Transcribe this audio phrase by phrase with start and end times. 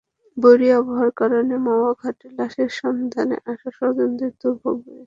[0.37, 4.99] বৈরী আবহাওয়ার কারণে মাওয়া ঘাটে লাশের সন্ধানে আসা স্বজনদের দুর্ভোগ বেড়েছে।